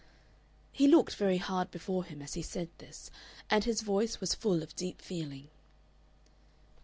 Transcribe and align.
'"He 0.71 0.87
looked 0.87 1.13
very 1.15 1.37
hard 1.37 1.69
before 1.69 2.05
him 2.05 2.23
as 2.23 2.33
he 2.33 2.41
said 2.41 2.69
this, 2.79 3.11
and 3.51 3.65
his 3.65 3.81
voice 3.81 4.19
was 4.19 4.33
full 4.33 4.63
of 4.63 4.75
deep 4.75 4.99
feeling. 4.99 5.49